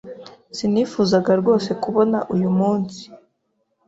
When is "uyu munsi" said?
2.35-3.01